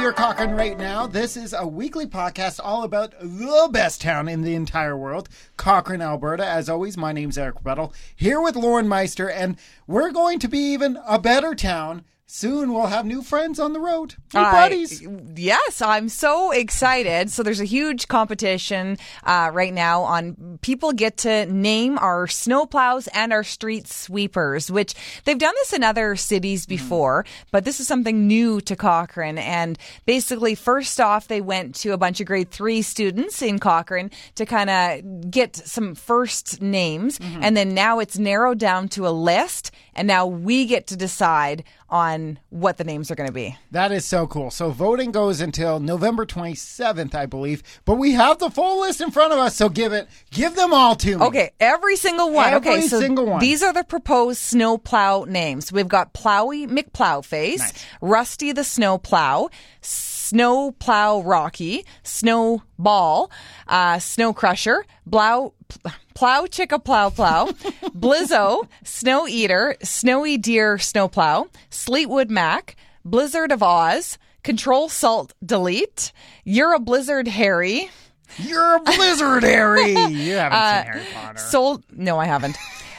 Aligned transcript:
your 0.00 0.12
Cochrane 0.12 0.52
right 0.52 0.76
now. 0.76 1.06
This 1.06 1.36
is 1.36 1.52
a 1.52 1.66
weekly 1.66 2.06
podcast 2.06 2.58
all 2.62 2.82
about 2.82 3.14
the 3.20 3.68
best 3.70 4.00
town 4.00 4.28
in 4.28 4.42
the 4.42 4.54
entire 4.54 4.96
world, 4.96 5.28
Cochrane, 5.56 6.02
Alberta. 6.02 6.44
As 6.44 6.68
always, 6.68 6.96
my 6.96 7.12
name's 7.12 7.38
Eric 7.38 7.62
Brettel, 7.62 7.92
here 8.16 8.40
with 8.40 8.56
Lauren 8.56 8.88
Meister, 8.88 9.30
and 9.30 9.56
we're 9.86 10.10
going 10.10 10.38
to 10.40 10.48
be 10.48 10.58
even 10.58 10.98
a 11.06 11.18
better 11.18 11.54
town 11.54 12.04
soon 12.26 12.72
we'll 12.72 12.86
have 12.86 13.04
new 13.04 13.22
friends 13.22 13.60
on 13.60 13.72
the 13.74 13.80
road, 13.80 14.14
new 14.32 14.40
I- 14.40 14.50
buddies. 14.52 15.06
yes, 15.36 15.82
I'm 15.82 16.08
so 16.08 16.50
excited. 16.52 17.30
So 17.30 17.42
there's 17.42 17.60
a 17.60 17.64
huge 17.66 18.08
competition 18.08 18.96
uh, 19.24 19.50
right 19.52 19.72
now 19.72 20.02
on 20.02 20.58
people 20.62 20.92
get 20.92 21.18
to 21.18 21.46
name 21.46 21.98
our 21.98 22.26
snowplows 22.26 23.08
and 23.12 23.32
our 23.32 23.44
street 23.44 23.86
sweepers, 23.88 24.70
which 24.70 24.94
they've 25.24 25.38
done 25.38 25.54
this 25.56 25.72
in 25.74 25.84
other 25.84 26.16
cities 26.16 26.64
before, 26.66 27.26
but 27.50 27.64
this 27.64 27.78
is 27.78 27.86
something 27.86 28.26
new 28.26 28.60
to 28.62 28.74
Cochrane. 28.74 29.38
And 29.38 29.78
basically, 30.06 30.54
first 30.54 31.00
off, 31.00 31.28
they 31.28 31.40
went 31.42 31.74
to 31.76 31.90
a 31.92 31.98
bunch 31.98 32.20
of 32.20 32.26
grade 32.26 32.50
three 32.50 32.80
students 32.82 33.42
in 33.42 33.58
Cochrane 33.58 34.10
to 34.36 34.46
kind 34.46 34.70
of 34.70 35.30
get 35.30 35.54
some 35.56 35.94
first 35.94 36.62
names, 36.62 37.18
and 37.20 37.56
then 37.56 37.74
now 37.74 37.98
it's 37.98 38.18
narrowed 38.18 38.58
down 38.58 38.88
to 38.88 39.06
a 39.06 39.10
list, 39.10 39.70
and 39.94 40.08
now 40.08 40.26
we 40.26 40.64
get 40.66 40.86
to 40.88 40.96
decide 40.96 41.64
on 41.90 42.38
what 42.50 42.76
the 42.76 42.84
names 42.84 43.10
are 43.10 43.14
going 43.14 43.28
to 43.28 43.32
be. 43.32 43.56
That 43.70 43.92
is 43.92 44.04
so 44.04 44.26
cool. 44.26 44.50
So 44.50 44.70
voting 44.70 45.12
goes 45.12 45.40
until 45.40 45.80
November 45.80 46.26
27th, 46.26 47.14
I 47.14 47.26
believe, 47.26 47.62
but 47.84 47.96
we 47.96 48.12
have 48.12 48.38
the 48.38 48.50
full 48.50 48.80
list 48.80 49.00
in 49.00 49.10
front 49.10 49.32
of 49.32 49.38
us, 49.38 49.54
so 49.56 49.68
give 49.68 49.92
it, 49.92 50.08
give 50.30 50.56
them 50.56 50.72
all 50.72 50.96
to 50.96 51.18
me. 51.18 51.24
Okay, 51.24 51.50
every 51.60 51.96
single 51.96 52.30
one. 52.32 52.52
Every 52.52 52.70
okay, 52.70 52.80
so 52.86 53.00
single 53.00 53.26
one. 53.26 53.40
these 53.40 53.62
are 53.62 53.72
the 53.72 53.84
proposed 53.84 54.40
snow 54.40 54.78
plow 54.78 55.24
names. 55.24 55.72
We've 55.72 55.88
got 55.88 56.14
Plowy 56.14 56.66
McPlowface, 56.68 57.58
Nice. 57.58 57.86
Rusty 58.00 58.52
the 58.52 58.64
Snow 58.64 58.98
Plow, 58.98 59.50
Snow 59.80 60.72
Plow 60.72 61.20
Rocky, 61.20 61.84
Snowball, 62.02 63.30
uh, 63.68 63.98
Snow 63.98 64.32
Crusher, 64.32 64.84
Blow. 65.06 65.54
Plow 66.14 66.42
Chicka 66.46 66.82
Plow 66.82 67.10
Plow, 67.10 67.46
Blizzo, 67.96 68.66
Snow 68.84 69.26
Eater, 69.26 69.76
Snowy 69.82 70.38
Deer 70.38 70.78
Snow 70.78 71.08
Plow, 71.08 71.48
Sleetwood 71.70 72.30
Mac, 72.30 72.76
Blizzard 73.04 73.50
of 73.52 73.62
Oz, 73.62 74.18
Control 74.42 74.88
Salt 74.88 75.32
Delete, 75.44 76.12
You're 76.44 76.74
a 76.74 76.78
Blizzard 76.80 77.28
Harry, 77.28 77.90
You're 78.38 78.76
a 78.76 78.80
blizzard, 78.80 79.42
Harry. 79.42 79.92
You 80.10 80.34
haven't 80.34 80.58
Uh, 80.58 80.82
seen 80.82 80.92
Harry 80.92 81.06
Potter. 81.14 81.38
Soul. 81.38 81.80
No, 81.92 82.18
I 82.18 82.26
haven't. 82.26 82.56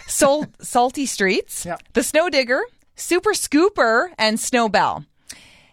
Soul. 0.08 0.46
Salty 0.62 1.06
Streets. 1.06 1.66
Yep. 1.66 1.82
The 1.94 2.04
Snow 2.04 2.30
Digger. 2.30 2.62
Super 2.96 3.32
Scooper 3.32 4.10
and 4.18 4.40
Snow 4.40 4.70
Bell. 4.70 5.04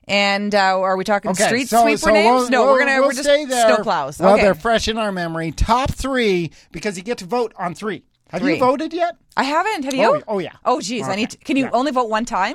And 0.08 0.54
uh, 0.54 0.80
are 0.80 0.96
we 0.96 1.04
talking 1.04 1.30
Okay, 1.30 1.44
street 1.46 1.68
so, 1.68 1.82
sweeper 1.82 1.98
so 1.98 2.10
names? 2.12 2.24
we'll- 2.42 2.50
no, 2.50 2.64
we'll- 2.64 2.72
we're 2.74 2.78
gonna 2.80 2.98
we'll 2.98 3.08
we're 3.08 3.12
just 3.12 3.24
stay 3.24 3.44
there 3.44 3.66
snow 3.74 3.82
plows. 3.82 4.18
While 4.18 4.34
okay. 4.34 4.42
they're 4.42 4.54
fresh 4.54 4.88
in 4.88 4.98
our 4.98 5.12
memory. 5.12 5.52
Top 5.52 5.90
three 5.92 6.50
because 6.72 6.96
you 6.96 7.02
get 7.02 7.18
to 7.18 7.24
vote 7.24 7.52
on 7.56 7.74
three. 7.74 8.04
Have 8.30 8.40
Three. 8.40 8.54
you 8.54 8.60
voted 8.60 8.94
yet? 8.94 9.16
I 9.36 9.44
haven't. 9.44 9.84
Have 9.84 9.94
you? 9.94 10.06
Oh, 10.16 10.22
oh, 10.26 10.38
yeah. 10.38 10.52
Oh 10.64 10.80
geez, 10.80 11.06
I 11.06 11.16
need. 11.16 11.30
To, 11.30 11.36
can 11.38 11.58
you 11.58 11.64
Yeah. 11.64 11.70
only 11.74 11.92
vote 11.92 12.08
one 12.08 12.24
time? 12.24 12.54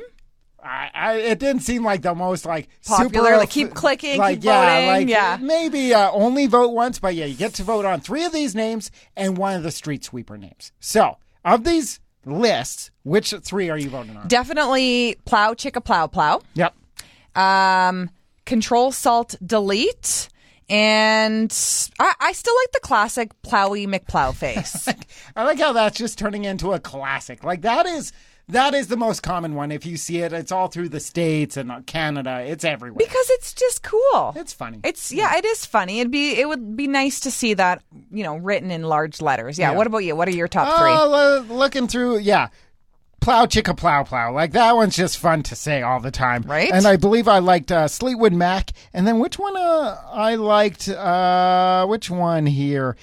I, 0.64 0.90
I, 0.94 1.14
it 1.18 1.40
didn't 1.40 1.62
seem 1.62 1.84
like 1.86 2.02
the 2.02 2.16
most 2.16 2.46
like 2.46 2.68
Popular, 2.86 3.26
super, 3.28 3.38
like, 3.38 3.50
keep 3.52 3.74
clicking, 3.76 4.18
like 4.18 4.38
keep 4.38 4.46
yeah, 4.46 4.74
voting, 4.74 4.88
like 4.88 5.08
yeah. 5.08 5.38
maybe 5.40 5.94
uh, 5.94 6.10
only 6.12 6.48
vote 6.48 6.70
once, 6.70 6.98
but 7.00 7.14
yeah, 7.14 7.26
you 7.26 7.36
get 7.36 7.54
to 7.54 7.64
vote 7.64 7.86
on 7.86 8.02
three 8.02 8.26
of 8.26 8.34
these 8.34 8.56
names 8.56 8.90
and 9.16 9.38
one 9.38 9.56
of 9.56 9.62
the 9.64 9.70
street 9.72 10.04
sweeper 10.04 10.36
names. 10.36 10.72
So 10.80 11.18
of 11.46 11.64
these 11.64 12.00
lists, 12.26 12.90
which 13.04 13.34
three 13.44 13.70
are 13.70 13.78
you 13.78 13.90
voting 13.92 14.18
on? 14.18 14.28
Definitely 14.28 15.16
plow 15.26 15.54
chicka 15.54 15.82
plow 15.84 16.08
plow. 16.08 16.42
yep. 16.56 16.74
Um, 17.38 18.10
control 18.46 18.92
salt 18.92 19.36
delete. 19.46 20.30
And 20.70 21.50
I, 21.98 22.14
I 22.20 22.32
still 22.34 22.56
like 22.56 22.72
the 22.74 22.82
classic 22.82 23.32
plowy 23.42 23.88
McPlow 23.88 24.36
face. 24.36 24.90
I 25.36 25.46
like 25.46 25.60
how 25.60 25.72
that's 25.72 25.98
just 25.98 26.20
turning 26.20 26.44
into 26.44 26.74
a 26.74 26.80
classic. 26.80 27.44
Like 27.46 27.62
that 27.62 27.86
is 27.86 28.12
that 28.50 28.74
is 28.74 28.88
the 28.88 28.98
most 28.98 29.24
common 29.24 29.56
one. 29.56 29.72
If 29.72 29.86
you 29.86 29.96
see 29.98 30.20
it, 30.20 30.32
it's 30.34 30.52
all 30.52 30.68
through 30.68 30.90
the 30.90 31.00
states 31.00 31.58
and 31.58 31.72
uh, 31.72 31.82
Canada. 31.86 32.42
It's 32.46 32.64
everywhere. 32.66 32.98
because 32.98 33.30
it's 33.32 33.54
just 33.54 33.84
cool. 33.84 34.34
It's 34.36 34.54
funny. 34.54 34.80
It's 34.84 35.12
yeah, 35.12 35.38
it 35.38 35.46
is 35.46 35.66
funny. 35.66 36.00
It'd 36.00 36.12
be 36.12 36.38
it 36.38 36.48
would 36.50 36.76
be 36.76 36.88
nice 36.88 37.22
to 37.22 37.32
see 37.32 37.54
that 37.54 37.82
you 38.12 38.24
know 38.24 38.36
written 38.36 38.70
in 38.70 38.84
large 38.84 39.22
letters. 39.22 39.58
Yeah. 39.58 39.72
Yeah. 39.72 39.78
What 39.78 39.88
about 39.88 40.00
you? 40.00 40.18
What 40.18 40.28
are 40.28 40.32
your 40.32 40.48
top 40.50 40.80
three? 40.80 40.92
Oh, 40.92 41.08
lo- 41.48 41.56
looking 41.58 41.88
through, 41.88 42.20
yeah. 42.20 42.50
Plow 43.28 43.46
chicka 43.46 43.76
plow 43.76 44.06
plow. 44.06 44.32
Like 44.32 44.54
that 44.54 44.78
one's 44.78 44.96
just 44.96 45.18
fun 45.18 45.44
to 45.44 45.54
say 45.54 45.82
all 45.82 46.00
the 46.00 46.12
time. 46.12 46.44
Right. 46.44 46.72
And 46.72 46.88
I 46.88 46.96
believe 46.96 47.28
I 47.28 47.40
liked 47.40 47.74
uh, 47.74 47.90
Sleetwood 47.90 48.32
Mac. 48.32 48.72
And 48.94 49.06
then 49.06 49.20
which 49.20 49.38
one 49.38 49.58
uh, 49.58 50.02
I 50.14 50.36
liked? 50.36 50.88
Uh, 50.88 51.86
which 51.88 52.10
one 52.10 52.46
here? 52.46 52.96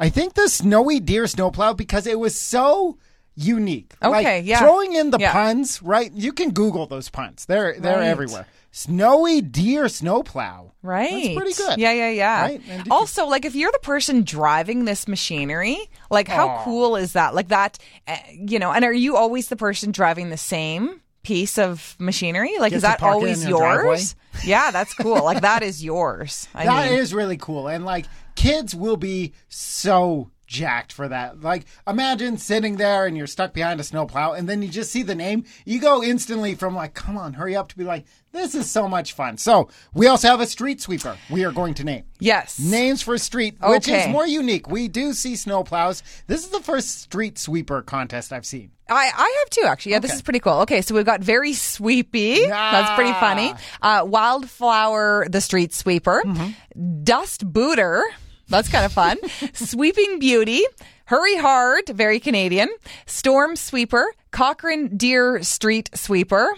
I 0.00 0.08
think 0.08 0.32
the 0.32 0.48
Snowy 0.48 0.98
Deer 0.98 1.26
Snowplow 1.26 1.74
because 1.74 2.06
it 2.06 2.18
was 2.18 2.34
so 2.34 2.96
unique. 3.36 3.94
Okay, 4.02 4.38
like, 4.38 4.46
yeah. 4.46 4.58
Throwing 4.58 4.94
in 4.94 5.10
the 5.10 5.18
Yeah. 5.18 5.32
puns, 5.32 5.80
right? 5.82 6.10
You 6.12 6.32
can 6.32 6.50
Google 6.50 6.86
those 6.86 7.08
puns. 7.10 7.44
They're 7.46 7.78
they're 7.78 7.98
Right. 7.98 8.08
everywhere. 8.08 8.46
Snowy 8.72 9.40
Deer 9.40 9.88
Snowplow. 9.88 10.72
Right. 10.82 11.10
That's 11.10 11.34
pretty 11.36 11.52
good. 11.54 11.78
Yeah, 11.78 11.92
yeah, 11.92 12.10
yeah. 12.10 12.42
Right? 12.42 12.66
Did 12.66 12.86
you- 12.86 12.92
Also, 12.92 13.24
like 13.26 13.44
if 13.46 13.54
you're 13.54 13.72
the 13.72 13.78
person 13.78 14.22
driving 14.22 14.84
this 14.84 15.08
machinery, 15.08 15.78
like 16.10 16.28
how 16.28 16.48
Aw. 16.48 16.64
cool 16.64 16.96
is 16.96 17.12
that? 17.14 17.34
Like 17.34 17.48
that, 17.48 17.78
uh, 18.06 18.16
you 18.32 18.58
know. 18.58 18.72
And 18.72 18.84
are 18.84 18.92
you 18.92 19.16
always 19.16 19.48
the 19.48 19.56
person 19.56 19.92
driving 19.92 20.28
the 20.30 20.36
same 20.36 21.00
piece 21.22 21.56
of 21.58 21.96
machinery? 21.98 22.52
Like 22.58 22.70
Get 22.70 22.76
is 22.76 22.82
that 22.82 23.02
always 23.02 23.42
in 23.44 23.48
your 23.48 23.60
driveway? 23.60 23.84
yours? 23.86 24.14
Yeah, 24.44 24.70
that's 24.70 24.92
cool. 24.94 25.24
like 25.24 25.40
that 25.40 25.62
is 25.62 25.82
yours. 25.82 26.46
I 26.54 26.66
That 26.66 26.92
is 26.92 27.12
mean, 27.12 27.18
really 27.18 27.36
cool. 27.38 27.68
And 27.68 27.84
like 27.86 28.04
kids 28.34 28.74
will 28.74 28.98
be 28.98 29.32
so 29.48 30.30
jacked 30.46 30.92
for 30.92 31.08
that. 31.08 31.40
Like 31.40 31.66
imagine 31.86 32.38
sitting 32.38 32.76
there 32.76 33.06
and 33.06 33.16
you're 33.16 33.26
stuck 33.26 33.52
behind 33.52 33.80
a 33.80 33.84
snowplow 33.84 34.32
and 34.32 34.48
then 34.48 34.62
you 34.62 34.68
just 34.68 34.90
see 34.92 35.02
the 35.02 35.14
name. 35.14 35.44
You 35.64 35.80
go 35.80 36.02
instantly 36.02 36.54
from 36.54 36.74
like, 36.74 36.94
come 36.94 37.16
on, 37.18 37.34
hurry 37.34 37.56
up 37.56 37.68
to 37.68 37.76
be 37.78 37.84
like, 37.84 38.04
this 38.32 38.54
is 38.54 38.70
so 38.70 38.86
much 38.86 39.14
fun. 39.14 39.38
So 39.38 39.68
we 39.94 40.06
also 40.08 40.28
have 40.28 40.40
a 40.40 40.46
street 40.46 40.80
sweeper 40.80 41.16
we 41.30 41.44
are 41.44 41.52
going 41.52 41.74
to 41.74 41.84
name. 41.84 42.04
yes. 42.20 42.58
Names 42.58 43.00
for 43.02 43.16
street, 43.18 43.56
which 43.62 43.88
is 43.88 44.08
more 44.08 44.26
unique. 44.26 44.68
We 44.68 44.88
do 44.88 45.12
see 45.14 45.34
snowplows. 45.34 46.02
This 46.26 46.44
is 46.44 46.50
the 46.50 46.60
first 46.60 47.00
street 47.00 47.38
sweeper 47.38 47.82
contest 47.82 48.32
I've 48.32 48.44
seen. 48.46 48.72
I, 48.88 49.10
I 49.16 49.36
have 49.40 49.50
two 49.50 49.64
actually. 49.64 49.92
Yeah, 49.92 49.98
this 49.98 50.12
is 50.14 50.22
pretty 50.22 50.38
cool. 50.38 50.60
Okay, 50.60 50.80
so 50.82 50.94
we've 50.94 51.04
got 51.04 51.20
very 51.20 51.54
sweepy. 51.54 52.46
That's 52.46 52.94
pretty 52.94 53.12
funny. 53.14 53.52
Uh, 53.82 54.02
Wildflower, 54.04 55.26
the 55.28 55.40
street 55.40 55.74
sweeper. 55.74 56.22
Mm-hmm. 56.24 57.02
Dust 57.04 57.50
booter. 57.52 58.04
That's 58.48 58.68
kind 58.68 58.84
of 58.84 58.92
fun. 58.92 59.16
Sweeping 59.54 60.18
beauty. 60.18 60.62
Hurry 61.06 61.36
hard, 61.36 61.88
very 61.88 62.20
Canadian. 62.20 62.68
Storm 63.06 63.56
sweeper. 63.56 64.12
Cochrane 64.30 64.96
deer 64.96 65.42
street 65.42 65.90
sweeper. 65.94 66.54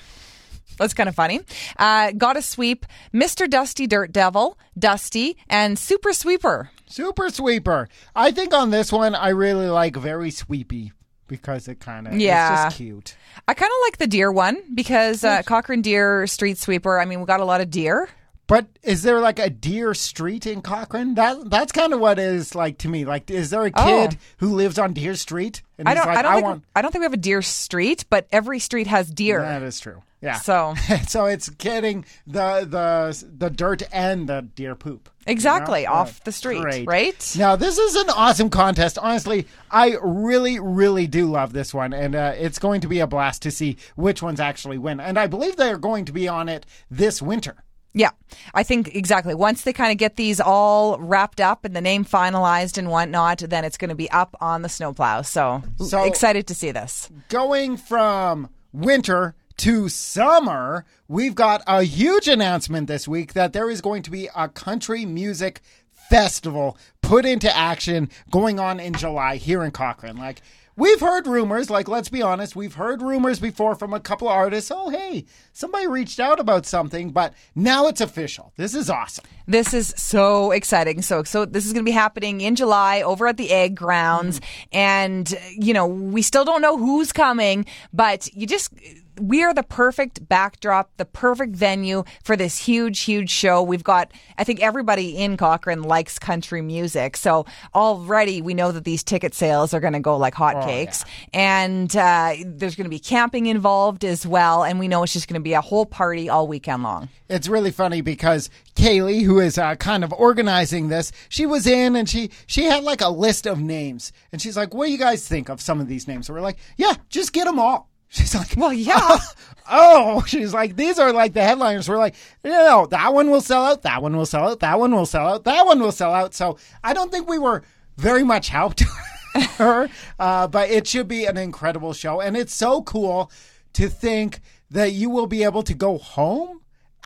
That's 0.79 0.95
kind 0.95 1.09
of 1.09 1.15
funny. 1.15 1.41
Uh, 1.77 2.13
got 2.13 2.37
a 2.37 2.43
sweep. 2.43 2.87
Mr. 3.13 3.51
Dusty 3.51 3.87
Dirt 3.87 4.13
Devil, 4.13 4.57
Dusty, 4.79 5.37
and 5.49 5.79
Super 5.79 6.13
Sweeper. 6.13 6.71
Super 6.87 7.31
sweeper. 7.31 7.89
I 8.15 8.31
think 8.31 8.55
on 8.55 8.71
this 8.71 8.93
one, 8.93 9.15
I 9.15 9.31
really 9.31 9.67
like 9.69 9.97
very 9.97 10.31
sweepy 10.31 10.93
because 11.27 11.69
it 11.69 11.81
kind 11.81 12.07
of, 12.07 12.15
Yeah. 12.15 12.53
it's 12.55 12.65
just 12.67 12.77
cute. 12.77 13.17
I 13.47 13.55
kind 13.55 13.71
of 13.71 13.87
like 13.87 13.99
the 13.99 14.07
deer 14.07 14.31
one 14.33 14.63
because 14.75 15.25
uh, 15.25 15.43
Cochrane 15.43 15.83
Deer 15.83 16.27
Street 16.27 16.59
Sweeper. 16.59 16.99
I 16.99 17.05
mean, 17.07 17.21
we 17.21 17.27
got 17.27 17.41
a 17.41 17.45
lot 17.45 17.61
of 17.61 17.71
deer. 17.71 18.09
But 18.49 18.67
is 18.83 19.03
there 19.03 19.21
like 19.21 19.39
a 19.39 19.51
deer 19.51 19.95
street 19.95 20.47
in 20.47 20.63
Cochrane? 20.63 21.15
That 21.15 21.49
that's 21.51 21.71
kind 21.71 21.93
of 21.93 22.01
what 22.01 22.19
it 22.19 22.25
is 22.25 22.55
like 22.55 22.79
to 22.79 22.89
me. 22.89 23.05
Like, 23.05 23.31
is 23.31 23.51
there 23.51 23.63
a 23.65 23.71
kid 23.71 24.15
Oh. 24.15 24.17
who 24.39 24.55
lives 24.55 24.79
on 24.79 24.95
Deer 24.95 25.15
Street? 25.15 25.63
And 25.79 25.89
I 25.89 25.95
don't. 25.95 26.07
like, 26.07 26.17
I 26.19 26.23
don't 26.23 26.33
think. 26.35 26.45
want. 26.45 26.65
I 26.75 26.83
don't 26.83 26.91
think 26.91 27.03
we 27.03 27.05
have 27.05 27.13
a 27.13 27.19
deer 27.19 27.43
street, 27.43 28.07
but 28.11 28.27
every 28.33 28.59
street 28.59 28.87
has 28.89 29.11
deer. 29.11 29.43
That 29.43 29.63
is 29.63 29.79
true. 29.79 30.03
Yeah. 30.23 30.37
So 30.41 30.75
so 31.07 31.27
it's 31.27 31.49
getting 31.51 32.05
the 32.27 32.67
the 32.69 33.25
the 33.39 33.51
dirt 33.51 33.83
and 33.93 34.27
the 34.29 34.41
deer 34.55 34.75
poop. 34.75 35.11
exactly 35.27 35.83
Yeah. 35.83 35.93
off 35.93 36.25
the 36.25 36.33
street, 36.33 36.63
Great. 36.63 36.87
right? 36.89 37.35
Now 37.39 37.55
this 37.55 37.77
is 37.79 37.97
an 37.97 38.09
awesome 38.11 38.49
contest. 38.49 38.97
Honestly, 38.99 39.47
I 39.71 39.97
really, 40.03 40.59
really 40.59 41.07
do 41.07 41.27
love 41.31 41.53
this 41.53 41.75
one, 41.75 41.93
and 41.93 42.15
uh, 42.15 42.33
it's 42.37 42.59
going 42.59 42.81
to 42.81 42.89
be 42.89 42.99
a 43.01 43.07
blast 43.07 43.43
to 43.43 43.51
see 43.51 43.77
which 43.95 44.23
ones 44.23 44.41
actually 44.41 44.79
win. 44.79 44.99
And 45.01 45.19
I 45.19 45.27
believe 45.27 45.57
they 45.57 45.71
are 45.71 45.77
going 45.79 46.07
to 46.07 46.13
be 46.13 46.27
on 46.27 46.49
it 46.49 46.65
this 46.91 47.21
winter. 47.23 47.57
Yeah, 47.95 48.11
I 48.55 48.63
think 48.63 48.95
exactly. 48.95 49.35
Once 49.35 49.63
they 49.63 49.73
kind 49.73 49.91
of 49.91 49.99
get 49.99 50.17
these 50.17 50.41
all 50.41 50.99
wrapped 50.99 51.41
up 51.41 51.65
and 51.65 51.75
the 51.75 51.81
name 51.81 52.05
finalized 52.05 52.79
and 52.79 52.91
whatnot, 52.91 53.39
then 53.39 53.65
it's 53.65 53.79
going 53.79 53.89
to 53.89 53.95
be 53.95 54.11
up 54.11 54.37
on 54.41 54.63
the 54.63 54.69
snowplow. 54.69 55.23
So, 55.23 55.63
So- 55.85 56.05
excited 56.05 56.47
to 56.49 56.55
see 56.55 56.71
this. 56.71 57.09
going 57.29 57.77
from 57.77 58.51
winter 58.73 59.35
to 59.59 59.89
summer, 59.89 60.85
we've 61.09 61.35
got 61.35 61.63
a 61.67 61.83
huge 61.83 62.29
announcement 62.29 62.87
this 62.87 63.09
week 63.09 63.33
that 63.33 63.53
there 63.53 63.69
is 63.71 63.81
going 63.81 64.03
to 64.03 64.11
be 64.11 64.29
a 64.37 64.49
country 64.49 65.05
music 65.05 65.61
festival 66.09 66.77
put 67.03 67.25
into 67.27 67.55
action 67.57 68.09
going 68.31 68.61
on 68.61 68.79
in 68.81 68.93
July 68.95 69.37
here 69.37 69.65
in 69.65 69.71
Cochrane. 69.71 70.17
Like, 70.17 70.43
we've 70.79 71.01
heard 71.01 71.27
rumors. 71.27 71.69
Like, 71.69 71.89
let's 71.89 72.09
be 72.09 72.23
honest, 72.23 72.57
we've 72.57 72.75
heard 72.75 73.03
rumors 73.03 73.41
before 73.41 73.75
from 73.75 73.93
a 73.93 74.01
couple 74.01 74.29
artists. 74.29 74.71
Oh, 74.71 74.89
hey, 74.89 75.27
somebody 75.53 75.87
reached 75.87 76.21
out 76.21 76.41
about 76.41 76.65
something, 76.65 77.11
but 77.11 77.35
now 77.55 77.89
it's 77.89 78.01
official. 78.01 78.53
This 78.57 78.75
is 78.75 78.89
awesome. 78.89 79.25
This 79.47 79.75
is 79.75 79.93
so 79.97 80.53
exciting. 80.53 81.03
So, 81.03 81.25
so 81.25 81.45
this 81.45 81.67
is 81.67 81.73
going 81.73 81.85
to 81.85 81.89
be 81.89 81.95
happening 81.95 82.41
in 82.41 82.55
July 82.55 83.03
over 83.03 83.27
at 83.27 83.37
the 83.37 83.53
Ag 83.53 83.75
Grounds, 83.75 84.41
mm. 84.41 84.45
and 84.73 85.35
you 85.51 85.75
know 85.75 85.87
we 85.87 86.23
still 86.23 86.45
don't 86.45 86.63
know 86.63 86.79
who's 86.79 87.13
coming, 87.13 87.67
but 87.93 88.33
you 88.35 88.47
just 88.47 88.73
we 89.21 89.43
are 89.43 89.55
the 89.55 89.63
perfect 89.63 90.29
backdrop, 90.29 90.91
the 90.97 91.05
perfect 91.05 91.55
venue 91.57 92.05
for 92.23 92.37
this 92.37 92.59
huge, 92.59 93.01
huge 93.01 93.31
show. 93.31 93.63
We've 93.63 93.85
got, 93.85 94.13
I 94.37 94.45
think 94.45 94.61
everybody 94.61 95.17
in 95.17 95.37
Cochrane 95.37 95.83
likes 95.83 96.19
country 96.19 96.63
music. 96.63 97.17
So 97.17 97.47
already 97.75 98.43
we 98.43 98.55
know 98.55 98.73
that 98.73 98.85
these 98.85 99.03
ticket 99.03 99.35
sales 99.35 99.75
are 99.75 99.81
going 99.81 99.93
to 99.93 100.01
go 100.01 100.17
like 100.17 100.35
hotcakes. 100.35 101.05
And 101.33 101.95
uh, 101.97 102.35
there's 102.45 102.77
going 102.77 102.87
to 102.87 102.91
be 102.91 102.99
camping 102.99 103.47
involved 103.47 104.05
as 104.05 104.27
well. 104.27 104.65
And 104.65 104.79
we 104.79 104.89
know 104.89 105.03
it's 105.03 105.13
just 105.13 105.29
going 105.29 105.41
to 105.41 105.45
be 105.45 105.55
a 105.55 105.61
whole 105.61 105.87
party 105.87 106.29
all 106.29 106.47
weekend 106.47 106.83
long. 106.83 107.09
It's 107.29 107.49
really 107.49 107.71
funny 107.71 108.01
because 108.01 108.49
Kaylee, 108.75 109.23
who 109.23 109.39
is 109.41 109.59
uh, 109.59 109.75
kind 109.77 110.03
of 110.03 110.13
organizing 110.13 110.89
this, 110.89 111.13
she 111.29 111.45
was 111.45 111.67
in 111.67 111.95
and 111.95 112.09
she 112.09 112.31
she 112.47 112.65
had 112.65 112.85
like 112.85 113.03
a 113.03 113.09
list 113.09 113.47
of 113.47 113.61
names, 113.61 114.13
and 114.33 114.41
she's 114.41 114.57
like, 114.57 114.73
"What 114.73 114.87
do 114.87 114.93
you 114.93 114.99
guys 114.99 115.29
think 115.29 115.51
of 115.51 115.61
some 115.61 115.81
of 115.81 115.89
these 115.89 116.09
names?" 116.09 116.27
So 116.27 116.33
we're 116.33 116.41
like, 116.41 116.59
"Yeah, 116.77 116.95
just 117.11 117.35
get 117.35 117.45
them 117.45 117.59
all." 117.59 117.88
She's 118.09 118.35
like, 118.35 118.55
Well, 118.57 118.73
yeah. 118.73 119.19
oh, 119.71 120.23
she's 120.27 120.55
like, 120.55 120.77
these 120.77 120.99
are 120.99 121.13
like 121.13 121.35
the 121.35 121.43
headliners. 121.43 121.89
We're 121.89 121.99
like, 121.99 122.15
no, 122.43 122.87
that 122.87 123.13
one 123.13 123.31
will 123.31 123.41
sell 123.41 123.65
out. 123.65 123.83
That 123.83 124.03
one 124.03 124.17
will 124.17 124.27
sell 124.27 124.49
out. 124.49 124.61
That 124.61 124.79
one 124.79 124.95
will 124.95 125.07
sell 125.07 125.27
out. 125.27 125.45
That 125.45 125.67
one 125.67 125.81
will 125.81 125.93
sell 125.93 126.13
out. 126.13 126.35
So 126.35 126.59
I 126.83 126.95
don't 126.95 127.11
think 127.13 127.29
we 127.29 127.39
were 127.39 127.63
very 127.97 128.25
much 128.25 128.49
helped 128.49 128.83
her, 129.57 129.89
uh, 130.19 130.49
but 130.49 130.71
it 130.71 130.87
should 130.87 131.09
be 131.09 131.25
an 131.27 131.37
incredible 131.37 131.93
show. 131.93 132.21
And 132.21 132.37
it's 132.37 132.55
so 132.55 132.83
cool 132.83 133.31
to 133.75 133.89
think 133.89 134.41
that 134.71 134.93
you 134.93 135.11
will 135.11 135.27
be 135.27 135.45
able 135.45 135.63
to 135.65 135.75
go 135.75 135.99
home 135.99 136.58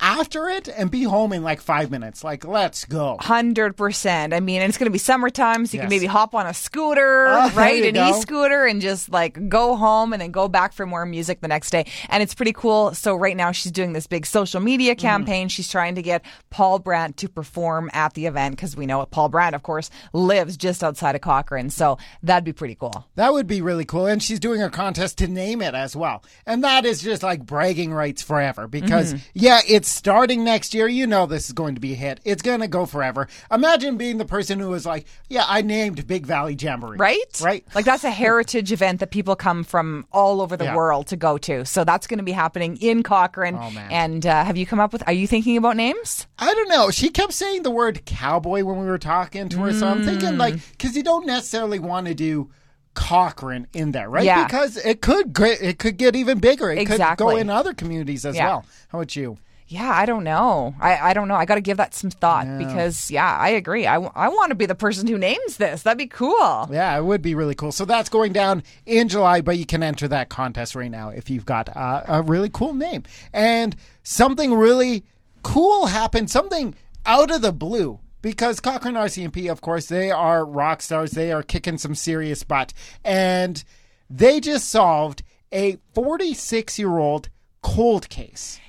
after 0.03 0.49
it 0.49 0.69
and 0.69 0.91
be 0.91 1.05
home 1.05 1.33
in 1.33 1.43
like 1.43 1.61
five 1.61 1.91
minutes. 1.91 2.23
Like, 2.25 2.45
let's 2.45 2.85
go. 2.85 3.17
Hundred 3.21 3.77
percent. 3.77 4.35
I 4.35 4.41
mean, 4.41 4.61
it's 4.61 4.77
going 4.77 4.87
to 4.89 4.93
be 4.93 4.99
summertime, 4.99 5.65
so 5.65 5.75
you 5.75 5.79
Yes. 5.79 5.85
can 5.85 5.91
maybe 5.91 6.07
hop 6.07 6.35
on 6.35 6.47
a 6.47 6.53
scooter, 6.53 7.27
there 7.29 7.51
right, 7.53 7.85
an 7.85 7.97
e-scooter, 7.97 8.67
and 8.67 8.81
just 8.83 9.09
like 9.11 9.49
go 9.49 9.77
home 9.77 10.13
and 10.13 10.21
then 10.21 10.33
go 10.33 10.49
back 10.49 10.73
for 10.73 10.85
more 10.85 11.07
music 11.07 11.41
the 11.41 11.49
next 11.49 11.71
day. 11.71 11.87
And 12.09 12.23
it's 12.23 12.35
pretty 12.35 12.53
cool. 12.53 12.93
So 12.95 13.15
right 13.15 13.37
now 13.37 13.53
she's 13.53 13.73
doing 13.73 13.93
this 13.93 14.07
big 14.07 14.27
social 14.27 14.61
media 14.61 14.83
Mm-hmm. 14.93 15.01
campaign. 15.01 15.49
She's 15.49 15.69
trying 15.71 15.95
to 15.95 16.03
get 16.03 16.25
Paul 16.51 16.81
Brandt 16.81 17.17
to 17.19 17.29
perform 17.29 17.89
at 17.93 18.15
the 18.15 18.27
event 18.27 18.57
because 18.57 18.77
we 18.77 18.85
know 18.87 19.07
Paul 19.07 19.29
Brandt, 19.29 19.55
of 19.55 19.63
course, 19.63 19.89
lives 20.13 20.57
just 20.57 20.83
outside 20.83 21.15
of 21.15 21.21
Cochrane. 21.21 21.71
So 21.71 21.99
that'd 22.23 22.45
be 22.45 22.53
pretty 22.53 22.75
cool. 22.75 23.07
That 23.15 23.33
would 23.33 23.47
be 23.47 23.63
really 23.63 23.85
cool. 23.85 24.07
And 24.07 24.21
she's 24.21 24.41
doing 24.41 24.61
a 24.61 24.71
contest 24.71 25.19
to 25.19 25.29
name 25.29 25.63
it 25.63 25.75
as 25.75 25.95
well. 25.95 26.25
And 26.47 26.65
that 26.65 26.85
is 26.85 27.01
just 27.01 27.23
like 27.23 27.47
bragging 27.47 27.93
rights 27.95 28.23
forever 28.23 28.67
because, 28.67 29.15
yeah, 29.35 29.61
it's 29.69 29.92
starting 29.93 30.45
next 30.45 30.75
year. 30.75 30.89
You 30.89 31.07
know, 31.07 31.27
this 31.27 31.47
is 31.47 31.53
going 31.53 31.75
to 31.75 31.81
be 31.81 31.93
a 31.93 31.97
hit. 31.97 32.21
It's 32.25 32.43
going 32.43 32.61
to 32.61 32.69
go 32.69 32.87
forever. 32.87 33.29
Imagine 33.51 33.97
being 33.97 34.19
the 34.19 34.25
person 34.25 34.59
who 34.59 34.69
was 34.71 34.85
like, 34.87 35.07
yeah, 35.29 35.45
I 35.47 35.63
named 35.63 36.07
Big 36.07 36.27
Valley 36.27 36.55
Jamboree. 36.55 36.97
Right? 36.99 37.41
Right. 37.43 37.65
Like 37.75 37.85
that's 37.85 38.05
a 38.05 38.11
heritage 38.11 38.73
event 38.79 39.01
that 39.01 39.11
people 39.11 39.37
come 39.37 39.65
from 39.65 40.07
all 40.13 40.41
over 40.41 40.57
the 40.57 40.65
Yeah. 40.65 40.77
world 40.77 41.07
to 41.09 41.17
go 41.17 41.39
to. 41.39 41.65
So 41.65 41.85
that's 41.85 42.07
going 42.07 42.19
to 42.19 42.25
be 42.25 42.33
happening 42.33 42.77
in 42.81 43.03
Cochrane. 43.03 43.57
Oh, 43.61 43.71
man. 43.71 43.91
And 43.91 44.27
uh, 44.27 44.45
have 44.45 44.57
you 44.57 44.67
come 44.67 44.81
up 44.81 44.93
with, 44.93 45.03
are 45.07 45.13
you 45.13 45.27
thinking 45.27 45.57
about 45.57 45.77
names? 45.77 46.27
I 46.39 46.53
don't 46.55 46.69
know. 46.69 46.91
She 46.91 47.09
kept 47.09 47.33
saying 47.33 47.63
the 47.63 47.71
word 47.71 48.05
cowboy 48.05 48.65
when 48.65 48.79
we 48.79 48.87
were 48.87 48.99
talking 48.99 49.49
to 49.51 49.59
her. 49.61 49.73
So 49.73 49.87
I'm 49.87 50.03
thinking, 50.05 50.39
like, 50.39 50.55
because 50.73 50.97
you 50.97 51.03
don't 51.03 51.27
necessarily 51.27 51.79
want 51.79 52.07
to 52.09 52.15
do. 52.15 52.51
Cochrane 52.95 53.67
in 53.73 53.93
there, 53.93 54.07
right? 54.11 54.25
Yeah. 54.25 54.45
Because 54.45 54.77
it 54.77 55.01
could 55.01 55.39
it 55.41 55.79
could 55.79 55.97
get 55.97 56.15
even 56.15 56.41
bigger. 56.41 56.71
It 56.71 56.87
could 56.87 57.01
go 57.17 57.31
in 57.37 57.49
other 57.49 57.73
communities 57.73 58.27
as 58.27 58.37
Yeah. 58.37 58.47
well. 58.49 58.67
How 58.89 58.99
about 58.99 59.17
you? 59.17 59.39
Yeah, 59.73 59.91
I 59.91 60.05
don't 60.05 60.23
know. 60.23 60.75
I, 60.79 60.99
I 60.99 61.15
don't 61.15 61.29
know. 61.29 61.35
I 61.35 61.47
got 61.47 61.55
to 61.55 61.63
give 61.63 61.79
that 61.79 61.95
some 61.95 62.11
thought 62.11 62.47
because, 62.59 63.11
yeah, 63.11 63.39
I 63.39 63.49
agree. 63.49 63.87
I, 63.87 63.95
w- 63.95 64.13
I 64.15 64.29
want 64.29 64.51
to 64.51 64.55
be 64.55 64.67
the 64.67 64.75
person 64.75 65.07
who 65.07 65.17
names 65.17 65.57
this. 65.57 65.83
That'd 65.83 65.97
be 65.97 66.09
cool. 66.09 66.69
Yeah, 66.71 66.95
it 66.99 67.03
would 67.03 67.23
be 67.23 67.35
really 67.35 67.55
cool. 67.55 67.73
So 67.73 67.87
that's 67.87 68.11
going 68.11 68.35
down 68.35 68.65
in 68.85 69.09
July, 69.09 69.41
but 69.41 69.57
you 69.57 69.65
can 69.65 69.83
enter 69.83 70.07
that 70.09 70.29
contest 70.29 70.75
right 70.75 70.91
now 70.91 71.09
if 71.09 71.31
you've 71.31 71.47
got 71.47 71.75
uh, 71.75 72.03
a 72.07 72.21
really 72.21 72.51
cool 72.51 72.75
name. 72.75 73.05
And 73.33 73.75
something 74.03 74.53
really 74.53 75.05
cool 75.43 75.87
happened, 75.87 76.31
something 76.31 76.75
out 77.07 77.31
of 77.31 77.41
the 77.41 77.53
blue. 77.53 77.99
Because 78.21 78.61
Cochrane 78.61 78.95
RCMP, 78.95 79.51
of 79.51 79.63
course, 79.63 79.87
they 79.87 80.11
are 80.11 80.45
rock 80.45 80.83
stars. 80.83 81.13
They 81.13 81.33
are 81.33 81.43
kicking 81.43 81.79
some 81.79 81.95
serious 81.95 82.45
butt. 82.45 82.75
And 83.03 83.65
they 84.11 84.39
just 84.39 84.69
solved 84.69 85.23
a 85.51 85.79
46 85.95 86.79
year 86.79 86.99
old 86.99 87.31
cold 87.63 88.11
case. 88.11 88.61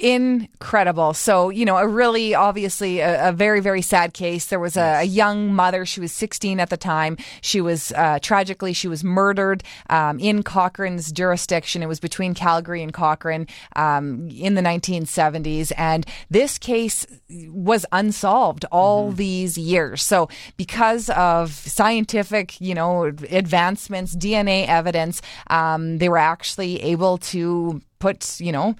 Incredible. 0.00 1.12
So, 1.12 1.50
you 1.50 1.64
know, 1.64 1.76
a 1.76 1.88
really 1.88 2.32
obviously 2.32 3.00
a, 3.00 3.30
a 3.30 3.32
very, 3.32 3.58
very 3.58 3.82
sad 3.82 4.14
case. 4.14 4.46
There 4.46 4.60
was 4.60 4.76
a, 4.76 5.00
a 5.00 5.02
young 5.02 5.52
mother. 5.52 5.84
She 5.84 5.98
was 5.98 6.12
16 6.12 6.60
at 6.60 6.70
the 6.70 6.76
time. 6.76 7.16
She 7.40 7.60
was 7.60 7.90
uh, 7.96 8.20
tragically, 8.22 8.72
she 8.72 8.86
was 8.86 9.02
murdered 9.02 9.64
um, 9.90 10.20
in 10.20 10.44
Cochrane's 10.44 11.10
jurisdiction. 11.10 11.82
It 11.82 11.86
was 11.86 11.98
between 11.98 12.34
Calgary 12.34 12.80
and 12.80 12.92
Cochrane 12.92 13.48
um, 13.74 14.28
in 14.30 14.54
the 14.54 14.62
1970s. 14.62 15.72
And 15.76 16.06
this 16.30 16.58
case 16.58 17.04
was 17.48 17.84
unsolved 17.90 18.66
all 18.70 19.10
these 19.10 19.58
years. 19.58 20.04
So, 20.04 20.28
because 20.56 21.10
of 21.10 21.50
scientific, 21.50 22.60
you 22.60 22.74
know, 22.74 23.06
advancements, 23.30 24.14
DNA 24.14 24.68
evidence, 24.68 25.22
um, 25.48 25.98
they 25.98 26.08
were 26.08 26.18
actually 26.18 26.80
able 26.84 27.18
to 27.18 27.82
put, 27.98 28.40
you 28.40 28.52
know, 28.52 28.76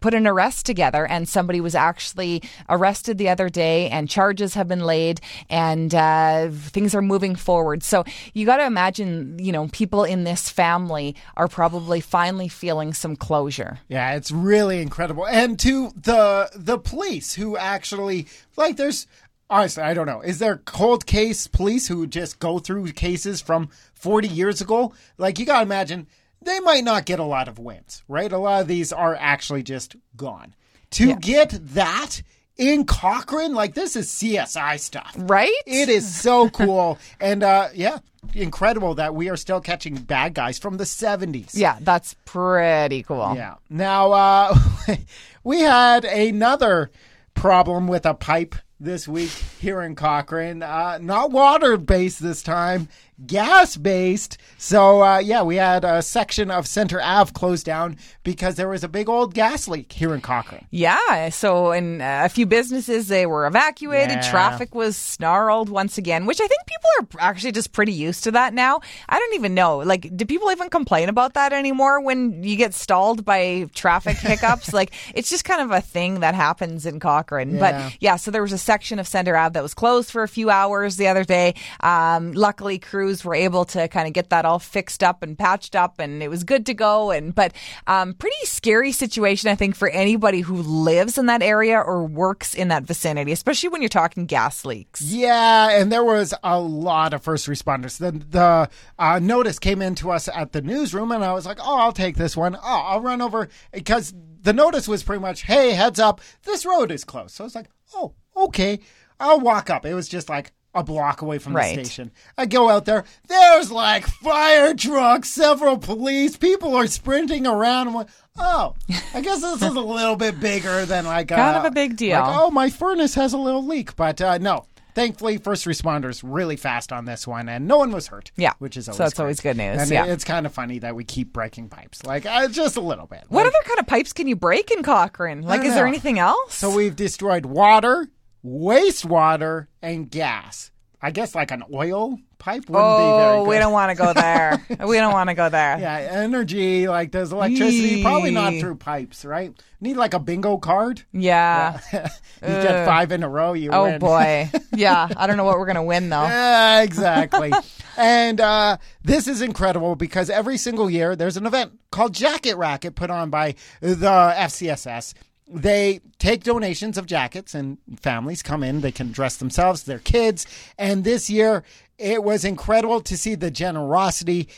put 0.00 0.14
an 0.14 0.26
arrest 0.26 0.66
together 0.66 1.06
and 1.06 1.28
somebody 1.28 1.60
was 1.60 1.74
actually 1.74 2.42
arrested 2.68 3.18
the 3.18 3.28
other 3.28 3.48
day 3.48 3.88
and 3.90 4.08
charges 4.08 4.54
have 4.54 4.68
been 4.68 4.84
laid 4.84 5.20
and 5.48 5.94
uh, 5.94 6.48
things 6.50 6.94
are 6.94 7.02
moving 7.02 7.34
forward 7.34 7.82
so 7.82 8.04
you 8.34 8.46
got 8.46 8.58
to 8.58 8.66
imagine 8.66 9.38
you 9.38 9.52
know 9.52 9.68
people 9.68 10.04
in 10.04 10.24
this 10.24 10.48
family 10.50 11.14
are 11.36 11.48
probably 11.48 12.00
finally 12.00 12.48
feeling 12.48 12.92
some 12.92 13.16
closure 13.16 13.78
Yeah, 13.88 14.14
it's 14.14 14.30
really 14.30 14.80
incredible. 14.80 15.26
And 15.26 15.58
to 15.60 15.92
the 15.96 16.50
the 16.54 16.78
police 16.78 17.34
who 17.34 17.56
actually 17.56 18.26
like 18.56 18.76
there's 18.76 19.06
honestly, 19.48 19.82
I 19.82 19.94
don't 19.94 20.06
know. 20.06 20.20
Is 20.20 20.38
there 20.38 20.58
cold 20.58 21.06
case 21.06 21.46
police 21.46 21.88
who 21.88 22.06
just 22.06 22.38
go 22.38 22.58
through 22.58 22.92
cases 22.92 23.40
from 23.40 23.70
40 23.94 24.28
years 24.28 24.60
ago? 24.60 24.92
Like 25.18 25.38
you 25.38 25.46
got 25.46 25.58
to 25.58 25.62
imagine 25.62 26.06
they 26.42 26.60
might 26.60 26.84
not 26.84 27.04
get 27.06 27.18
a 27.18 27.24
lot 27.24 27.48
of 27.48 27.58
wins, 27.58 28.02
right? 28.08 28.30
A 28.32 28.38
lot 28.38 28.62
of 28.62 28.68
these 28.68 28.92
are 28.92 29.16
actually 29.18 29.62
just 29.62 29.96
gone. 30.16 30.54
To 30.92 31.08
Yeah. 31.08 31.16
get 31.20 31.50
that 31.74 32.22
in 32.56 32.84
Cochrane, 32.86 33.52
like 33.54 33.74
this 33.74 33.96
is 33.96 34.08
CSI 34.10 34.76
stuff. 34.78 35.12
right 35.16 35.52
It 35.66 35.88
is 35.88 36.06
so 36.14 36.48
cool. 36.50 36.98
and 37.20 37.42
uh 37.42 37.68
yeah, 37.74 37.98
incredible 38.34 38.94
that 38.94 39.14
we 39.14 39.28
are 39.28 39.36
still 39.36 39.60
catching 39.60 39.94
bad 39.96 40.34
guys 40.34 40.58
from 40.58 40.76
the 40.78 40.84
70s. 40.84 41.50
yeah 41.54 41.78
that's 41.80 42.14
pretty 42.24 43.02
cool 43.02 43.32
Yeah. 43.36 43.54
Now, 43.68 44.12
uh, 44.12 44.58
we 45.44 45.60
had 45.60 46.04
another 46.04 46.90
problem 47.34 47.86
with 47.88 48.06
a 48.06 48.14
pipe 48.14 48.54
this 48.80 49.06
week 49.08 49.30
here 49.60 49.80
in 49.82 49.94
Cochrane. 49.94 50.62
Uh, 50.62 50.98
not 51.00 51.30
water 51.30 51.76
based 51.76 52.22
this 52.22 52.42
time, 52.42 52.88
gas 53.24 53.76
based. 53.76 54.38
So, 54.58 55.02
uh, 55.02 55.18
yeah, 55.18 55.42
we 55.42 55.56
had 55.56 55.84
a 55.84 56.02
section 56.02 56.50
of 56.50 56.66
Center 56.66 57.00
Ave 57.00 57.32
closed 57.32 57.64
down 57.64 57.96
because 58.24 58.56
there 58.56 58.68
was 58.68 58.84
a 58.84 58.88
big 58.88 59.08
old 59.08 59.34
gas 59.34 59.68
leak 59.68 59.92
here 59.92 60.14
in 60.14 60.20
Cochrane. 60.20 60.66
Yeah. 60.70 61.30
So, 61.30 61.72
in 61.72 62.00
uh, 62.00 62.22
a 62.24 62.28
few 62.28 62.46
businesses, 62.46 63.08
they 63.08 63.26
were 63.26 63.46
evacuated. 63.46 64.16
Yeah. 64.16 64.30
Traffic 64.30 64.74
was 64.74 64.96
snarled 64.96 65.68
once 65.68 65.98
again, 65.98 66.26
which 66.26 66.40
I 66.40 66.46
think 66.46 66.60
people 66.66 67.18
are 67.18 67.28
actually 67.28 67.52
just 67.52 67.72
pretty 67.72 67.92
used 67.92 68.24
to 68.24 68.32
that 68.32 68.52
now. 68.52 68.80
I 69.08 69.18
don't 69.18 69.34
even 69.34 69.54
know. 69.54 69.78
Like, 69.78 70.14
do 70.16 70.26
people 70.26 70.50
even 70.50 70.68
complain 70.68 71.08
about 71.08 71.34
that 71.34 71.52
anymore 71.52 72.00
when 72.00 72.42
you 72.42 72.56
get 72.56 72.74
stalled 72.74 73.24
by 73.24 73.68
traffic 73.74 74.16
hiccups? 74.16 74.72
like, 74.74 74.92
it's 75.14 75.30
just 75.30 75.44
kind 75.44 75.62
of 75.62 75.70
a 75.70 75.80
thing 75.80 76.20
that 76.20 76.34
happens 76.34 76.86
in 76.86 77.00
Cochrane. 77.00 77.54
Yeah. 77.54 77.60
But 77.60 77.96
yeah, 78.00 78.16
so 78.16 78.30
there 78.30 78.42
was 78.42 78.52
a 78.52 78.58
section 78.58 78.98
of 78.98 79.06
Center 79.06 79.36
Ave 79.36 79.54
that 79.54 79.62
was 79.62 79.74
closed 79.74 80.10
for 80.10 80.22
a 80.22 80.28
few 80.28 80.50
hours 80.50 80.96
the 80.96 81.08
other 81.08 81.24
day. 81.24 81.54
Um, 81.80 82.32
luckily, 82.32 82.78
crews 83.06 83.24
were 83.24 83.36
able 83.36 83.64
to 83.64 83.86
kind 83.86 84.08
of 84.08 84.12
get 84.12 84.30
that 84.30 84.44
all 84.44 84.58
fixed 84.58 85.02
up 85.02 85.22
and 85.22 85.38
patched 85.38 85.76
up, 85.76 86.00
and 86.00 86.22
it 86.22 86.28
was 86.28 86.42
good 86.42 86.66
to 86.66 86.74
go. 86.74 87.12
And 87.12 87.32
but 87.32 87.52
um, 87.86 88.14
pretty 88.14 88.44
scary 88.44 88.90
situation, 88.90 89.48
I 89.48 89.54
think, 89.54 89.76
for 89.76 89.88
anybody 89.88 90.40
who 90.40 90.56
lives 90.56 91.16
in 91.16 91.26
that 91.26 91.40
area 91.40 91.78
or 91.78 92.04
works 92.04 92.52
in 92.52 92.68
that 92.68 92.82
vicinity, 92.82 93.30
especially 93.30 93.68
when 93.68 93.80
you're 93.80 93.88
talking 93.88 94.26
gas 94.26 94.64
leaks. 94.64 95.02
Yeah, 95.02 95.70
and 95.70 95.92
there 95.92 96.02
was 96.02 96.34
a 96.42 96.58
lot 96.58 97.14
of 97.14 97.22
first 97.22 97.46
responders. 97.46 97.98
The 97.98 98.10
the 98.10 98.68
uh, 98.98 99.20
notice 99.20 99.60
came 99.60 99.82
into 99.82 100.10
us 100.10 100.28
at 100.28 100.50
the 100.52 100.62
newsroom, 100.62 101.12
and 101.12 101.24
I 101.24 101.32
was 101.32 101.46
like, 101.46 101.58
"Oh, 101.60 101.78
I'll 101.78 101.92
take 101.92 102.16
this 102.16 102.36
one. 102.36 102.56
Oh, 102.56 102.60
I'll 102.62 103.00
run 103.00 103.22
over." 103.22 103.48
Because 103.72 104.12
the 104.42 104.52
notice 104.52 104.88
was 104.88 105.04
pretty 105.04 105.22
much, 105.22 105.42
"Hey, 105.42 105.70
heads 105.70 106.00
up, 106.00 106.20
this 106.42 106.66
road 106.66 106.90
is 106.90 107.04
closed." 107.04 107.36
So 107.36 107.44
I 107.44 107.46
was 107.46 107.54
like, 107.54 107.68
"Oh, 107.94 108.14
okay, 108.36 108.80
I'll 109.20 109.38
walk 109.38 109.70
up." 109.70 109.86
It 109.86 109.94
was 109.94 110.08
just 110.08 110.28
like 110.28 110.52
a 110.76 110.82
block 110.84 111.22
away 111.22 111.38
from 111.38 111.54
Right. 111.56 111.76
the 111.76 111.84
station. 111.84 112.12
I 112.38 112.46
go 112.46 112.68
out 112.68 112.84
there. 112.84 113.04
There's 113.28 113.70
like 113.72 114.06
fire 114.06 114.74
trucks, 114.74 115.28
several 115.30 115.78
police. 115.78 116.36
People 116.36 116.74
are 116.76 116.86
sprinting 116.86 117.46
around. 117.46 117.88
I'm 117.88 117.94
like, 117.94 118.08
oh, 118.38 118.74
I 119.14 119.20
guess 119.20 119.40
this 119.40 119.62
is 119.62 119.74
a 119.74 119.80
little 119.80 120.16
bit 120.16 120.38
bigger 120.40 120.84
than 120.86 121.04
like 121.06 121.28
Kind 121.28 121.56
uh, 121.56 121.60
of 121.60 121.64
a 121.64 121.70
big 121.70 121.96
deal. 121.96 122.20
like, 122.20 122.36
oh, 122.38 122.50
my 122.50 122.70
furnace 122.70 123.14
has 123.14 123.32
a 123.32 123.38
little 123.38 123.64
leak, 123.66 123.96
but 123.96 124.20
uh, 124.20 124.38
no. 124.38 124.66
Thankfully, 124.94 125.36
first 125.36 125.66
responders 125.66 126.22
really 126.24 126.56
fast 126.56 126.90
on 126.90 127.04
this 127.04 127.26
one, 127.26 127.50
and 127.50 127.68
no 127.68 127.76
one 127.76 127.92
was 127.92 128.06
hurt. 128.06 128.30
Yeah. 128.34 128.54
which 128.60 128.78
is 128.78 128.86
So 128.86 128.92
always 128.92 128.98
that's 128.98 129.14
great. 129.14 129.24
always 129.24 129.40
good 129.40 129.56
news, 129.58 129.82
And 129.82 129.90
yeah. 129.90 130.06
it- 130.06 130.10
it's 130.12 130.24
kind 130.24 130.46
of 130.46 130.54
funny 130.54 130.78
that 130.78 130.94
we 130.96 131.04
keep 131.04 131.34
breaking 131.34 131.68
pipes, 131.68 132.02
like 132.06 132.24
uh, 132.24 132.48
just 132.48 132.78
a 132.78 132.80
little 132.80 133.06
bit. 133.06 133.24
What 133.28 133.44
Like, 133.44 133.48
other 133.54 133.68
kind 133.68 133.78
of 133.78 133.86
pipes 133.86 134.14
can 134.14 134.26
you 134.26 134.36
break 134.36 134.70
in 134.70 134.82
Cochrane? 134.82 135.42
Like, 135.42 135.64
is 135.66 135.74
there 135.74 135.86
anything 135.86 136.18
else? 136.18 136.54
So 136.54 136.74
we've 136.74 136.96
destroyed 136.96 137.44
water, 137.44 138.08
wastewater, 138.46 139.66
and 139.82 140.10
gas. 140.10 140.70
I 141.02 141.10
guess 141.10 141.34
like 141.34 141.50
an 141.50 141.62
oil 141.72 142.18
pipe 142.38 142.68
wouldn't 142.68 142.96
be 142.98 143.02
very 143.02 143.36
good. 143.36 143.40
oh, 143.40 143.44
we 143.44 143.58
don't 143.58 143.72
want 143.72 143.90
to 143.96 144.02
go 144.02 144.12
there. 144.14 144.64
we 144.88 144.96
don't 144.96 145.12
want 145.12 145.28
to 145.28 145.34
go 145.34 145.48
there. 145.50 145.78
Yeah, 145.78 145.98
energy 145.98 146.88
like 146.88 147.12
there's 147.12 147.32
electricity, 147.32 148.02
probably 148.02 148.30
not 148.30 148.54
through 148.54 148.76
pipes, 148.76 149.24
right? 149.24 149.52
Need 149.80 149.96
like 149.98 150.14
a 150.14 150.18
bingo 150.18 150.56
card. 150.56 151.02
Yeah. 151.12 151.80
you 151.92 151.98
get 152.40 152.86
five 152.86 153.12
in 153.12 153.22
a 153.22 153.28
row, 153.28 153.52
you 153.52 153.70
Oh 153.72 153.84
win. 153.84 153.98
boy. 153.98 154.50
Yeah. 154.74 155.08
I 155.16 155.26
don't 155.26 155.36
know 155.36 155.44
what 155.44 155.58
we're 155.58 155.66
gonna 155.66 155.84
win 155.84 156.08
though. 156.08 156.22
Yeah, 156.22 156.82
exactly. 156.82 157.52
and 157.96 158.40
uh, 158.40 158.78
this 159.02 159.28
is 159.28 159.42
incredible 159.42 159.96
because 159.96 160.28
every 160.30 160.56
single 160.56 160.88
year 160.90 161.14
there's 161.14 161.36
an 161.36 161.46
event 161.46 161.78
called 161.90 162.14
Jacket 162.14 162.56
Racket 162.56 162.94
put 162.94 163.10
on 163.10 163.30
by 163.30 163.54
the 163.80 163.94
FCSS. 164.36 165.12
They 165.48 166.00
take 166.18 166.42
donations 166.42 166.98
of 166.98 167.06
jackets 167.06 167.54
and 167.54 167.78
families 168.00 168.42
come 168.42 168.64
in. 168.64 168.80
They 168.80 168.92
can 168.92 169.12
dress 169.12 169.36
themselves, 169.36 169.84
their 169.84 170.00
kids. 170.00 170.46
And 170.76 171.04
this 171.04 171.30
year 171.30 171.62
it 171.98 172.22
was 172.22 172.44
incredible 172.44 173.00
to 173.00 173.16
see 173.16 173.34
the 173.34 173.50
generosity. 173.50 174.48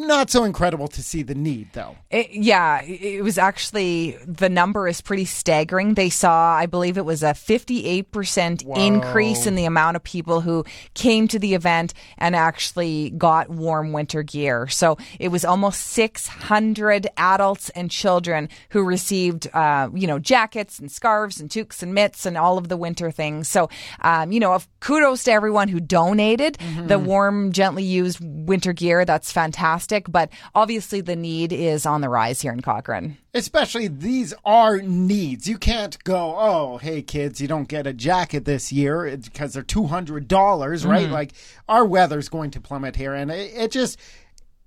Not 0.00 0.30
so 0.30 0.44
incredible 0.44 0.88
to 0.88 1.02
see 1.02 1.22
the 1.22 1.34
need, 1.34 1.74
though. 1.74 1.94
It, 2.10 2.30
yeah, 2.30 2.82
it 2.82 3.22
was 3.22 3.36
actually 3.36 4.16
the 4.26 4.48
number 4.48 4.88
is 4.88 5.02
pretty 5.02 5.26
staggering. 5.26 5.92
They 5.92 6.08
saw, 6.08 6.54
I 6.54 6.64
believe 6.64 6.96
it 6.96 7.04
was 7.04 7.22
a 7.22 7.32
58% 7.32 8.78
increase 8.78 9.46
in 9.46 9.56
the 9.56 9.66
amount 9.66 9.96
of 9.96 10.02
people 10.02 10.40
who 10.40 10.64
came 10.94 11.28
to 11.28 11.38
the 11.38 11.52
event 11.52 11.92
and 12.16 12.34
actually 12.34 13.10
got 13.10 13.50
warm 13.50 13.92
winter 13.92 14.22
gear. 14.22 14.68
So 14.68 14.96
it 15.18 15.28
was 15.28 15.44
almost 15.44 15.80
600 15.88 17.06
adults 17.18 17.68
and 17.68 17.90
children 17.90 18.48
who 18.70 18.82
received, 18.82 19.48
uh, 19.52 19.90
you 19.92 20.06
know, 20.06 20.18
jackets 20.18 20.78
and 20.78 20.90
scarves 20.90 21.40
and 21.40 21.50
toques 21.50 21.82
and 21.82 21.92
mitts 21.92 22.24
and 22.24 22.38
all 22.38 22.56
of 22.56 22.70
the 22.70 22.76
winter 22.78 23.10
things. 23.10 23.48
So, 23.48 23.68
um, 24.00 24.32
you 24.32 24.40
know, 24.40 24.54
of 24.54 24.66
kudos 24.80 25.24
to 25.24 25.32
everyone 25.32 25.68
who 25.68 25.78
donated 25.78 26.56
the 26.86 26.98
warm, 26.98 27.52
gently 27.52 27.84
used 27.84 28.18
winter 28.22 28.72
gear. 28.72 29.04
That's 29.04 29.30
fantastic. 29.30 29.89
But 30.08 30.30
obviously, 30.54 31.00
the 31.00 31.16
need 31.16 31.52
is 31.52 31.86
on 31.86 32.00
the 32.00 32.08
rise 32.08 32.40
here 32.40 32.52
in 32.52 32.60
Cochrane. 32.62 33.16
Especially 33.34 33.88
these 33.88 34.34
are 34.44 34.78
needs. 34.78 35.48
You 35.48 35.58
can't 35.58 36.02
go, 36.04 36.34
oh, 36.38 36.78
hey 36.78 37.02
kids, 37.02 37.40
you 37.40 37.48
don't 37.48 37.68
get 37.68 37.86
a 37.86 37.92
jacket 37.92 38.44
this 38.44 38.72
year 38.72 39.16
because 39.16 39.52
they're 39.52 39.62
two 39.62 39.86
hundred 39.86 40.28
dollars, 40.28 40.84
right? 40.86 41.04
Mm-hmm. 41.04 41.12
Like 41.12 41.32
our 41.68 41.84
weather's 41.84 42.28
going 42.28 42.50
to 42.52 42.60
plummet 42.60 42.96
here, 42.96 43.14
and 43.14 43.30
it, 43.30 43.52
it 43.54 43.70
just. 43.70 43.98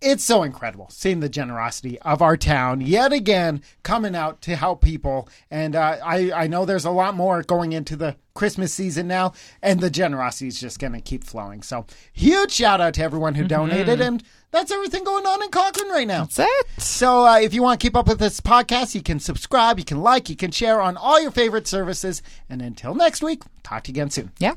It's 0.04 0.24
so 0.24 0.44
incredible 0.44 0.88
seeing 0.90 1.22
the 1.22 1.30
generosity 1.30 2.00
of 2.02 2.22
our 2.22 2.36
town 2.36 2.82
yet 2.82 3.14
again 3.14 3.62
coming 3.84 4.16
out 4.16 4.42
to 4.42 4.56
help 4.56 4.82
people. 4.82 5.30
And 5.50 5.76
uh, 5.76 5.98
I, 6.04 6.32
I 6.32 6.48
know 6.48 6.66
there's 6.66 6.86
a 6.86 6.92
lot 6.92 7.16
more 7.16 7.42
going 7.42 7.72
into 7.74 7.96
the 7.96 8.18
Christmas 8.34 8.74
season 8.74 9.08
now, 9.08 9.34
and 9.62 9.80
the 9.80 9.90
generosity 9.90 10.48
is 10.48 10.60
just 10.60 10.80
going 10.80 10.94
to 10.94 11.02
keep 11.02 11.24
flowing. 11.24 11.62
So, 11.62 11.86
huge 12.12 12.52
shout 12.52 12.82
out 12.82 12.96
to 12.96 13.04
everyone 13.04 13.36
who 13.36 13.46
donated. 13.46 14.02
And 14.02 14.24
that's 14.52 14.72
everything 14.72 15.04
going 15.04 15.26
on 15.26 15.42
in 15.42 15.50
Cochrane 15.50 15.90
right 15.90 16.08
now. 16.08 16.26
That's 16.26 16.40
it. 16.40 16.68
So 16.78 17.26
uh, 17.26 17.40
if 17.40 17.54
you 17.54 17.64
want 17.64 17.80
to 17.80 17.86
keep 17.86 17.96
up 17.96 18.08
with 18.08 18.20
this 18.20 18.40
podcast, 18.40 18.94
you 18.94 19.02
can 19.02 19.20
subscribe, 19.20 19.80
you 19.80 19.86
can 19.86 20.02
like, 20.02 20.30
you 20.30 20.36
can 20.36 20.52
share 20.52 20.80
on 20.80 20.96
all 20.96 21.20
your 21.22 21.32
favorite 21.32 21.68
services. 21.68 22.22
And 22.50 22.62
until 22.62 22.94
next 22.94 23.24
week, 23.24 23.42
talk 23.64 23.84
to 23.84 23.92
you 23.92 23.94
again 23.94 24.10
soon. 24.12 24.32
Yeah. 24.38 24.56